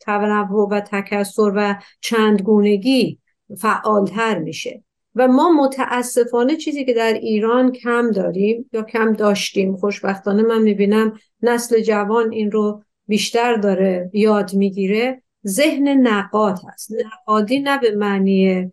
[0.00, 3.18] تنوع و تکسر و چندگونگی
[3.58, 4.82] فعالتر میشه.
[5.14, 11.18] و ما متاسفانه چیزی که در ایران کم داریم یا کم داشتیم خوشبختانه من می‌بینم
[11.42, 16.92] نسل جوان این رو بیشتر داره یاد می‌گیره ذهن نقاد هست.
[16.92, 18.72] نقادی نه به معنی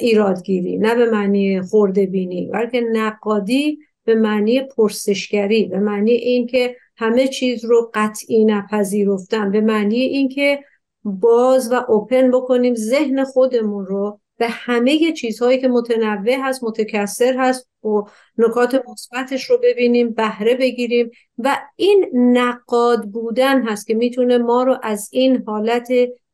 [0.00, 7.28] ایرادگیری نه به معنی خورده بینی بلکه نقادی به معنی پرسشگری به معنی اینکه همه
[7.28, 9.50] چیز رو قطعی نپذیرفتن.
[9.50, 10.64] به معنی اینکه
[11.04, 17.68] باز و اوپن بکنیم ذهن خودمون رو به همه چیزهایی که متنوع هست متکثر هست
[17.84, 18.02] و
[18.38, 24.78] نکات مثبتش رو ببینیم بهره بگیریم و این نقاد بودن هست که می‌تونه ما رو
[24.82, 25.88] از این حالت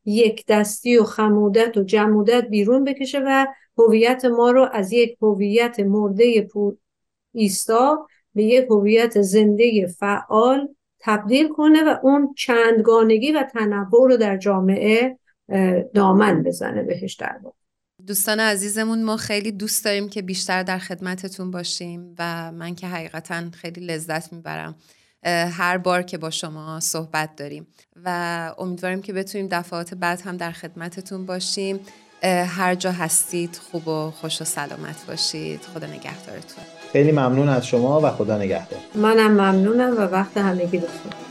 [0.05, 3.45] یک دستی و خمودت و جمودت بیرون بکشه و
[3.77, 6.47] هویت ما رو از یک هویت مرده
[7.33, 10.67] ایستا به یک هویت زنده فعال
[10.99, 15.17] تبدیل کنه و اون چندگانگی و تنوع رو در جامعه
[15.93, 17.39] دامن بزنه بهش در
[18.07, 23.43] دوستان عزیزمون ما خیلی دوست داریم که بیشتر در خدمتتون باشیم و من که حقیقتا
[23.51, 24.75] خیلی لذت می‌برم
[25.51, 27.67] هر بار که با شما صحبت داریم.
[28.03, 31.79] و امیدواریم که بتونیم دفعات بعد هم در خدمتتون باشیم.
[32.23, 35.61] هر جا هستید خوب و خوش و سلامت باشید.
[35.61, 36.74] خدا نگهدارتون.
[36.95, 38.79] خیلی ممنون از شما و خدا نگهدار.
[38.95, 41.24] منم ممنونم و وقت همگی بخیر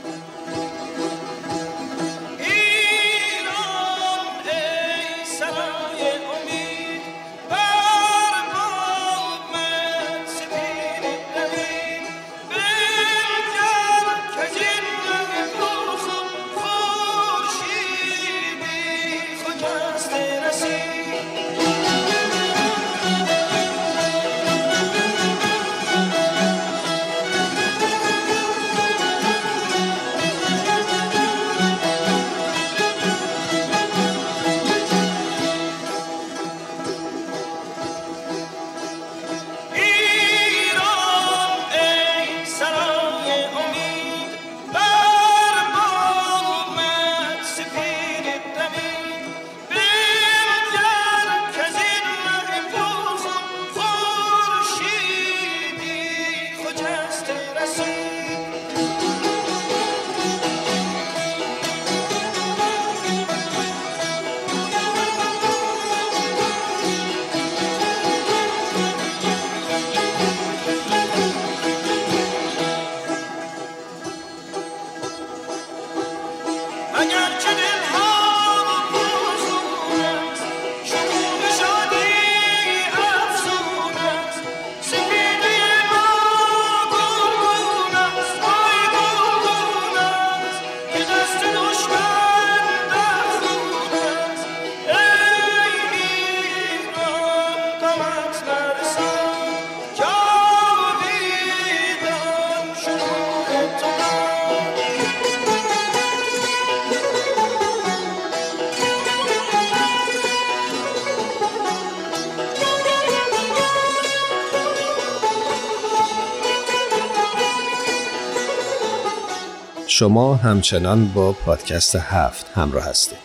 [120.04, 123.18] شما همچنان با پادکست هفت همراه هستید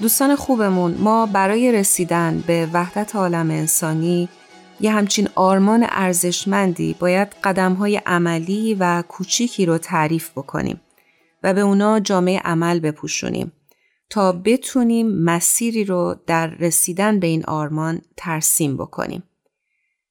[0.00, 4.28] دوستان خوبمون ما برای رسیدن به وحدت عالم انسانی
[4.80, 10.80] یه همچین آرمان ارزشمندی باید قدم های عملی و کوچیکی رو تعریف بکنیم
[11.42, 13.52] و به اونا جامعه عمل بپوشونیم
[14.10, 19.22] تا بتونیم مسیری رو در رسیدن به این آرمان ترسیم بکنیم.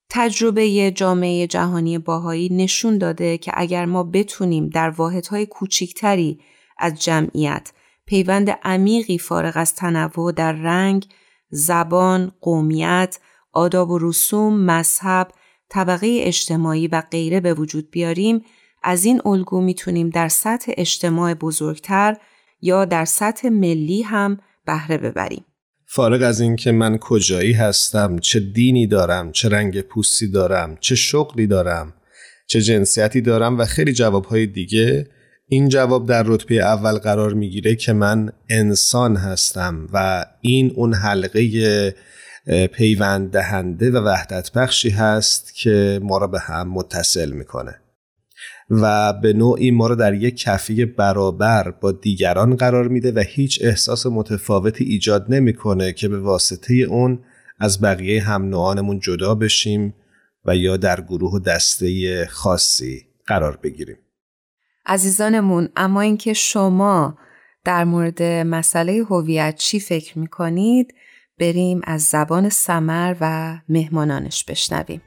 [0.09, 6.39] تجربه جامعه جهانی باهایی نشون داده که اگر ما بتونیم در واحدهای کوچیکتری
[6.77, 7.71] از جمعیت
[8.05, 11.07] پیوند عمیقی فارغ از تنوع در رنگ،
[11.49, 13.19] زبان، قومیت،
[13.53, 15.31] آداب و رسوم، مذهب،
[15.69, 18.45] طبقه اجتماعی و غیره به وجود بیاریم
[18.83, 22.17] از این الگو می‌تونیم در سطح اجتماع بزرگتر
[22.61, 25.45] یا در سطح ملی هم بهره ببریم.
[25.91, 31.47] فارغ از اینکه من کجایی هستم چه دینی دارم چه رنگ پوستی دارم چه شغلی
[31.47, 31.93] دارم
[32.47, 35.07] چه جنسیتی دارم و خیلی جوابهای دیگه
[35.47, 41.95] این جواب در رتبه اول قرار می‌گیره که من انسان هستم و این اون حلقه
[42.73, 47.75] پیوند دهنده و وحدت بخشی هست که ما را به هم متصل می‌کنه.
[48.69, 53.59] و به نوعی ما را در یک کفی برابر با دیگران قرار میده و هیچ
[53.63, 57.19] احساس متفاوتی ایجاد نمی‌کنه که به واسطه اون
[57.59, 59.93] از بقیه هم نوعانمون جدا بشیم
[60.45, 63.97] و یا در گروه و دسته خاصی قرار بگیریم.
[64.85, 67.17] عزیزانمون اما اینکه شما
[67.65, 70.93] در مورد مسئله هویت چی فکر می‌کنید
[71.39, 75.01] بریم از زبان سمر و مهمانانش بشنویم.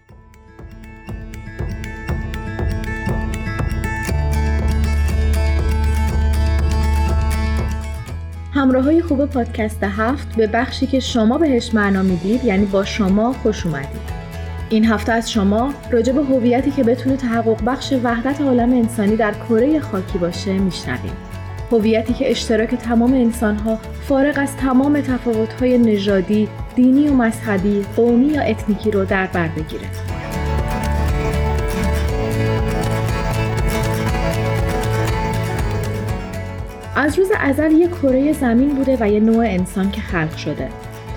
[8.63, 13.33] همراه های خوب پادکست هفت به بخشی که شما بهش معنا می‌دید یعنی با شما
[13.33, 14.23] خوش اومدید
[14.71, 19.35] این هفته از شما راجع به هویتی که بتونه تحقق بخش وحدت عالم انسانی در
[19.49, 21.13] کره خاکی باشه میشنویم
[21.73, 28.43] هویتی که اشتراک تمام انسانها فارغ از تمام تفاوت‌های نژادی، دینی و مذهبی، قومی یا
[28.43, 30.12] اتنیکی رو در بر بگیره.
[36.97, 40.69] از روز ازل یک کره زمین بوده و یه نوع انسان که خلق شده.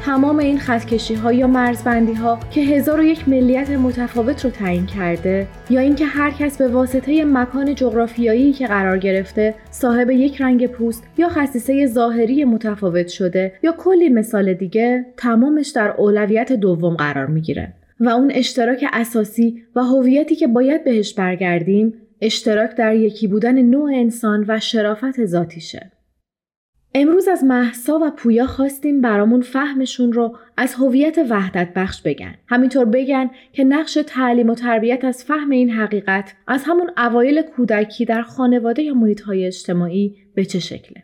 [0.05, 4.85] تمام این خطکشی ها یا مرزبندی ها که هزار و یک ملیت متفاوت رو تعیین
[4.85, 10.67] کرده یا اینکه هر کس به واسطه مکان جغرافیایی که قرار گرفته صاحب یک رنگ
[10.67, 17.25] پوست یا خصیصه ظاهری متفاوت شده یا کلی مثال دیگه تمامش در اولویت دوم قرار
[17.25, 17.73] می‌گیره.
[17.99, 23.91] و اون اشتراک اساسی و هویتی که باید بهش برگردیم اشتراک در یکی بودن نوع
[23.93, 25.91] انسان و شرافت ذاتیشه.
[26.97, 32.35] امروز از محسا و پویا خواستیم برامون فهمشون رو از هویت وحدت بخش بگن.
[32.47, 38.05] همینطور بگن که نقش تعلیم و تربیت از فهم این حقیقت از همون اوایل کودکی
[38.05, 38.95] در خانواده یا
[39.25, 41.03] های اجتماعی به چه شکله.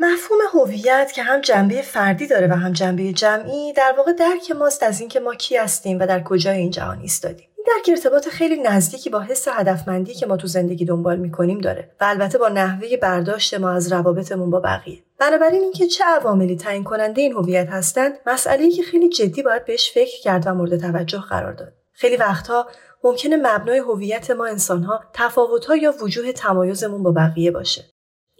[0.00, 4.82] مفهوم هویت که هم جنبه فردی داره و هم جنبه جمعی در واقع درک ماست
[4.82, 7.51] از اینکه ما کی هستیم و در کجای این جهان ایستادیم.
[7.66, 12.04] درک ارتباط خیلی نزدیکی با حس هدفمندی که ما تو زندگی دنبال می‌کنیم داره و
[12.04, 15.02] البته با نحوه برداشت ما از روابطمون با بقیه.
[15.18, 19.92] بنابراین اینکه چه عواملی تعیین کننده این هویت هستند مسئله که خیلی جدی باید بهش
[19.94, 21.72] فکر کرد و مورد توجه قرار داد.
[21.92, 22.66] خیلی وقتها
[23.04, 27.84] ممکنه مبنای هویت ما انسانها تفاوتها یا وجوه تمایزمون با بقیه باشه.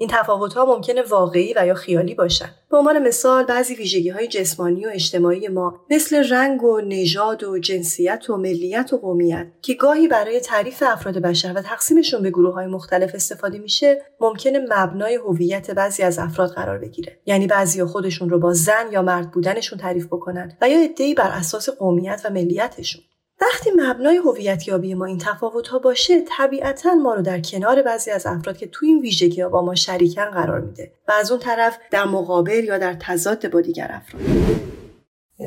[0.03, 2.51] این تفاوت ها ممکنه واقعی و یا خیالی باشن.
[2.71, 7.59] به عنوان مثال بعضی ویژگی های جسمانی و اجتماعی ما مثل رنگ و نژاد و
[7.59, 12.55] جنسیت و ملیت و قومیت که گاهی برای تعریف افراد بشر و تقسیمشون به گروه
[12.55, 18.31] های مختلف استفاده میشه ممکنه مبنای هویت بعضی از افراد قرار بگیره یعنی بعضی خودشون
[18.31, 22.31] رو با زن یا مرد بودنشون تعریف بکنن و یا ادعی بر اساس قومیت و
[22.31, 23.03] ملیتشون
[23.43, 28.27] وقتی مبنای هویتیابی ما این تفاوت ها باشه طبیعتا ما رو در کنار بعضی از
[28.27, 31.79] افراد که تو این ویژگی ها با ما شریکن قرار میده و از اون طرف
[31.91, 34.23] در مقابل یا در تضاد با دیگر افراد.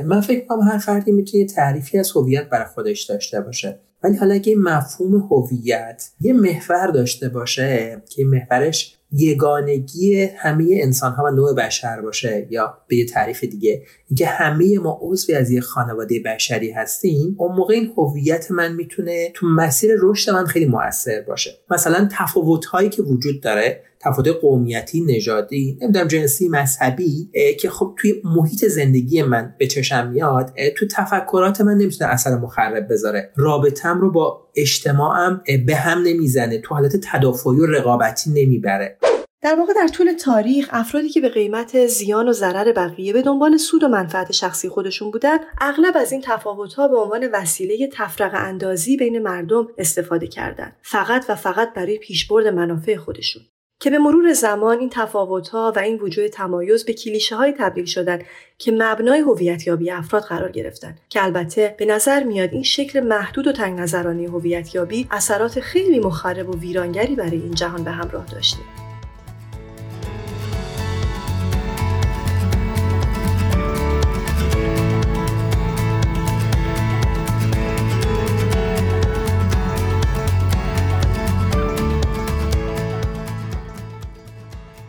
[0.05, 3.79] من فکر کنم هر فردی می‌تونه تعریفی از هویت برای خودش داشته باشه.
[4.03, 11.23] ولی حالا اگه مفهوم هویت یه محور داشته باشه که محورش یگانگی همه انسان ها
[11.23, 15.61] و نوع بشر باشه یا به یه تعریف دیگه اینکه همه ما عضوی از یه
[15.61, 21.21] خانواده بشری هستیم اون موقع این هویت من می‌تونه تو مسیر رشد من خیلی موثر
[21.21, 21.51] باشه.
[21.69, 27.29] مثلا تفاوت هایی که وجود داره تفاوت قومیتی نژادی نمی‌دونم جنسی مذهبی
[27.59, 32.93] که خب توی محیط زندگی من به چشم میاد تو تفکرات من نمی‌تونه اثر مخرب
[32.93, 33.31] بذاره.
[33.35, 38.97] رابطم رو با اجتماعم به هم نمی‌زنه تو حالت تدافعی و رقابتی نمی‌بره.
[39.41, 43.57] در واقع در طول تاریخ افرادی که به قیمت زیان و ضرر بقیه به دنبال
[43.57, 48.97] سود و منفعت شخصی خودشون بودن اغلب از این تفاوتها به عنوان وسیله تفرق اندازی
[48.97, 50.75] بین مردم استفاده کردند.
[50.81, 53.43] فقط و فقط برای پیشبرد منافع خودشون.
[53.79, 58.19] که به مرور زمان این تفاوتها و این وجود تمایز به کلیشه های تبدیل شدن
[58.57, 60.95] که مبنای هویتیابی افراد قرار گرفتن.
[61.09, 66.49] که البته به نظر میاد این شکل محدود و تنگ نظرانه هویتیابی اثرات خیلی مخرب
[66.49, 68.84] و ویرانگری برای این جهان به همراه داشته.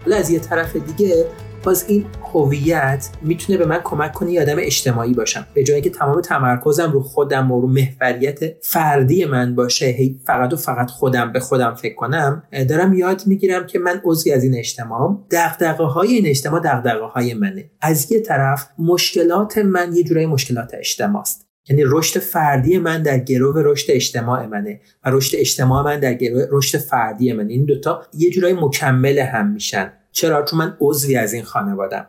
[0.07, 1.26] حالا از یه طرف دیگه
[1.64, 2.04] باز این
[2.34, 5.46] هویت می‌تونه به من کمک کنه یه آدم اجتماعی باشم.
[5.54, 10.52] به جایی که تمام تمرکزم رو خودم و رو محوریت فردی من باشه هی فقط
[10.52, 14.54] و فقط خودم به خودم فکر کنم دارم یاد می‌گیرم که من عضوی از این
[14.59, 17.70] اجتماع دغدغه های این اجتماع دغدغه های منه.
[17.80, 23.18] از یه طرف مشکلات من یه جورای مشکلات اجتماع است یعنی رشد فردی من در
[23.18, 27.52] گرو رشد اجتماع منه و رشد اجتماع من در گرو رشد فردی منه.
[27.52, 29.92] این دوتا یه جورایی مکمل هم میشن.
[30.12, 32.06] چرا؟ چون من عضوی از این خانوادم.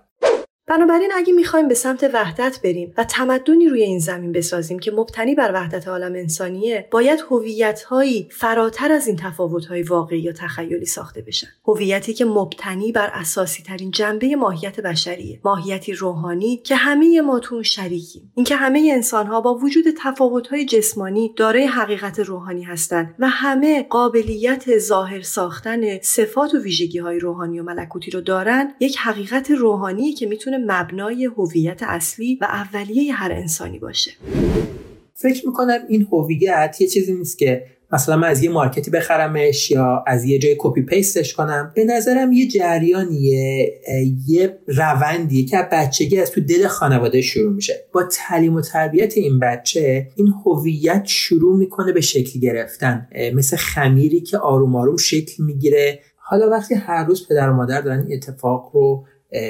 [0.70, 5.36] بنابراین اگه می‌خوایم به سمت وحدت بریم و تمدنی روی این زمین بسازیم که مبتنی
[5.36, 11.47] بر وحدت عالم انسانیه باید هویت‌هایی فراتر از این تفاوت‌های واقعی یا تخیلی ساخته بشن.
[11.68, 17.63] هویتی که مبتنی بر اساسی ترین جنبه ماهیت بشریه ماهیتی روحانی که همه ما تو
[17.63, 18.32] شریکیم.
[18.36, 25.22] اینکه همه انسانها با وجود تفاوت‌های جسمانی دارای حقیقت روحانی هستند و همه قابلیت ظاهر
[25.22, 31.25] ساختن صفات و ویژگی‌های روحانی و ملکوتی رو دارن یک حقیقت روحانی که می‌تونه مبنای
[31.25, 34.11] هویت اصلی و اولیه هر انسانی باشه.
[35.13, 40.03] فکر می‌کنم این هویت یه چیزی نیست که مثلا من از یه مارکتی بخرمش یا
[40.07, 41.71] از یه جای کپی پیستش کنم.
[41.75, 43.73] به نظرم یه جریانیه
[44.27, 47.73] یه روندیه که بچگی از تو دل خانواده شروع میشه.
[47.93, 53.07] با تعلیم و تربیت این بچه این هویت شروع می‌کنه به شکل گرفتن.
[53.33, 55.99] مثل خمیری که آروم آروم شکل می‌گیره.
[56.17, 59.05] حالا وقتی هر روز پدر و مادر دارن این اتفاق رو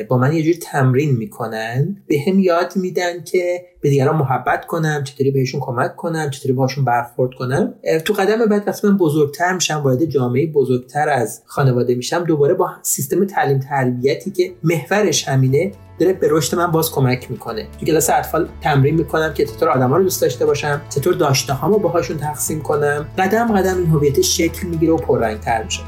[0.10, 1.98] با من یه جوری تمرین می‌کنن.
[2.08, 6.86] به هم یاد میدن که به دیگران محبت کنم چطوری بهشون کمک کنم چطوری باشون
[6.86, 7.74] برخورد کنم.
[8.06, 12.70] تو قدم بعد وقتی من بزرگتر میشم وارد جامعه بزرگتر از خانواده میشم دوباره با
[12.82, 17.68] سیستم تعلیم تربیتی که محورش همینه داره به رشد من باز کمک می‌کنه.
[17.80, 21.80] تو کلاس اطفال تمرین می‌کنم که چطور آدما رو دوست داشته باشم چطور داشته هامو
[21.80, 23.08] باهاشون تقسیم کنم.
[23.18, 25.82] قدم قدم این هویت شکل می‌گیره و پررنگتر میشه.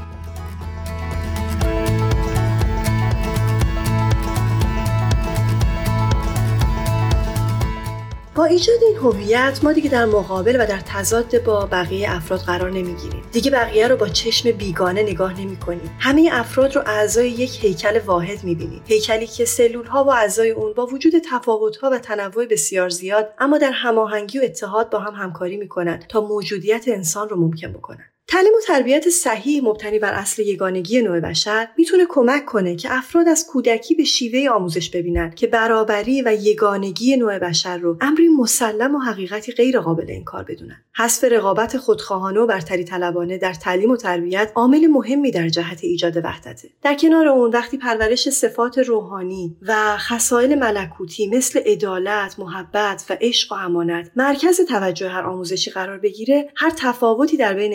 [8.50, 13.22] ایجاد این هویت ما دیگه در مقابل و در تضاد با بقیه افراد قرار نمی‌گیریم.
[13.32, 17.98] دیگه بقیه رو با چشم بیگانه نگاه نمی کنیم همه افراد رو اعضای یک هیکل
[17.98, 18.82] واحد می‌بینیم.
[18.86, 23.34] هیکلی که سلول ها و اعضای اون با وجود تفاوت ها و تنوع بسیار زیاد
[23.38, 28.09] اما در هماهنگی و اتحاد با هم همکاری می‌کنند تا موجودیت انسان رو ممکن بکنن
[28.30, 33.28] تعلیم و تربیت صحیح مبتنی بر اصل یگانگی نوع بشر می‌تونه کمک کنه که افراد
[33.28, 38.94] از کودکی به شیوه آموزش ببینن که برابری و یگانگی نوع بشر رو امری مسلم
[38.94, 40.76] و حقیقتی غیر قابل انکار بدونن.
[40.96, 46.16] حذف رقابت خودخواهانه و برتری طلبانه در تعلیم و تربیت عامل مهمی در جهت ایجاد
[46.24, 46.68] وحدته.
[46.82, 53.52] در کنار اون وقتی پرورش صفات روحانی و خصایل ملکوتی مثل عدالت، محبت و عشق
[53.52, 57.72] و امانت مرکز توجه هر آموزشی قرار بگیره، هر تفاوتی در بین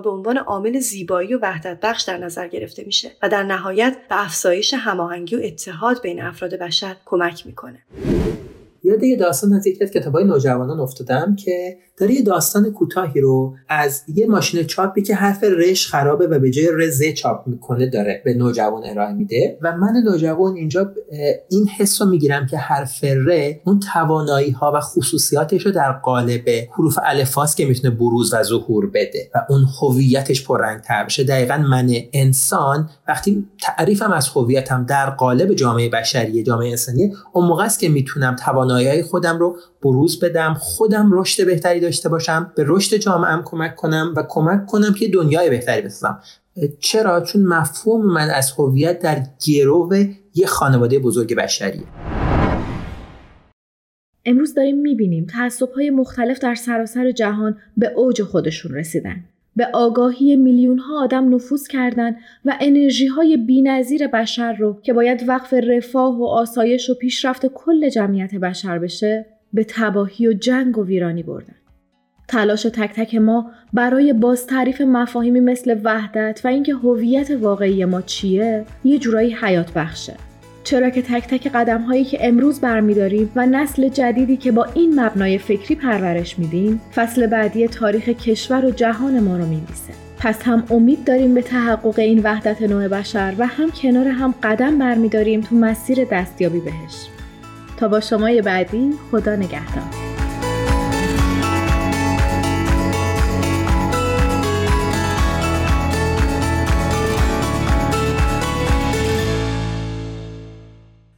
[0.00, 4.24] به عنوان عامل زیبایی و وحدت بخش در نظر گرفته میشه و در نهایت به
[4.24, 7.78] افزایش هماهنگی و اتحاد بین افراد بشر کمک می‌کنه.
[8.86, 13.54] یاد یه داستان از یکی از کتابای نوجوانان افتادم که داره یه داستان کوتاهی رو
[13.68, 18.22] از یه ماشین چاپی که حرف رش خرابه و به جای رز چاپ می‌کنه داره
[18.24, 20.92] به نوجوان ارائه میده و من نوجوان اینجا
[21.50, 26.48] این حس رو می‌گیرم که حرف ر اون توانایی ها و خصوصیاتش رو در قالب
[26.78, 31.24] حروف الفاس که می‌تونه بروز و ظهور بده و اون هویتش پررنگ تر بشه.
[31.24, 37.64] دقیقا من انسان وقتی تعریفم از هویتم در قالب جامعه بشری جامعه انسانی اون موقع
[37.64, 42.96] است که می‌تونم توانایی خودم رو بروز بدم خودم رشد بهتری داشته باشم به رشد
[42.96, 46.20] جامعه کمک کنم و کمک کنم که دنیای بهتری بسازم.
[46.80, 49.94] چرا؟ چون مفهوم من از هویت در گرو
[50.34, 51.84] یه خانواده بزرگ بشری
[54.24, 59.24] امروز داریم می‌بینیم تعصب های مختلف در سراسر جهان به اوج خودشون رسیدن.
[59.56, 65.28] به آگاهی میلیون ها آدم نفوذ کردند و انرژی های بینظیر بشر رو که باید
[65.28, 70.84] وقف رفاه و آسایش و پیشرفت کل جمعیت بشر بشه به تباهی و جنگ و
[70.84, 71.54] ویرانی بردن.
[72.28, 78.02] تلاش تک تک ما برای باز تعریف مفاهیمی مثل وحدت و اینکه هویت واقعی ما
[78.02, 80.14] چیه یه جورایی حیات بخشه.
[80.66, 85.00] چرا که تک تک قدم هایی که امروز برمیداریم و نسل جدیدی که با این
[85.00, 89.92] مبنای فکری پرورش میدیم فصل بعدی تاریخ کشور و جهان ما رو میمیسه.
[90.18, 94.78] پس هم امید داریم به تحقق این وحدت نوع بشر و هم کنار هم قدم
[94.78, 97.06] برمیداریم تو مسیر دستیابی بهش.
[97.76, 100.05] تا با شمای بعدی خدا نگهدار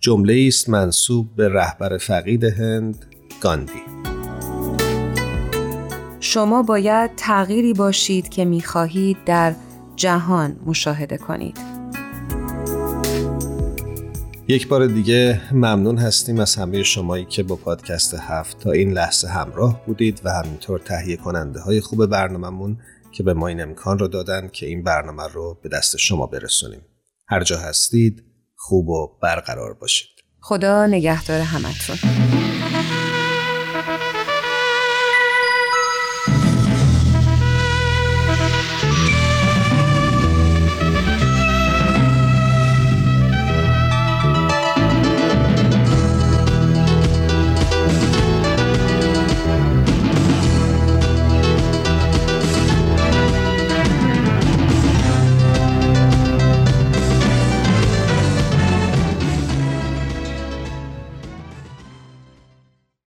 [0.09, 3.07] جمله است منصوب به رهبر فقید هند
[3.41, 3.83] گاندی
[6.21, 9.55] شما باید تغییری باشید که می‌خواهید در
[9.97, 11.59] جهان مشاهده کنید
[14.49, 19.29] یک بار دیگه ممنون هستیم از همه شمایی که با پادکست هفت تا این لحظه
[19.29, 22.79] همراه بودید و همینطور تهیه کننده های خوب برنامهمون
[23.13, 26.81] که به ما این امکان رو دادن که این برنامه رو به دست شما برسونیم.
[27.27, 28.28] هر جا هستید
[28.61, 30.09] خوب و برقرار باشید.
[30.41, 32.28] خدا نگهدار همتون.